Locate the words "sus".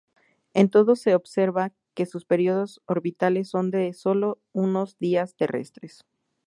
2.07-2.25